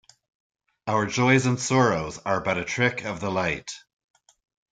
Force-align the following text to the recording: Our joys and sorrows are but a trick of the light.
Our 0.87 1.05
joys 1.05 1.45
and 1.45 1.59
sorrows 1.59 2.17
are 2.25 2.41
but 2.41 2.57
a 2.57 2.65
trick 2.65 3.05
of 3.05 3.19
the 3.19 3.29
light. 3.29 3.71